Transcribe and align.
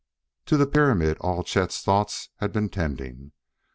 To 0.47 0.57
the 0.57 0.65
pyramid 0.65 1.19
all 1.19 1.43
Chet's 1.43 1.83
thoughts 1.83 2.29
had 2.37 2.51
been 2.51 2.69
tending. 2.69 3.33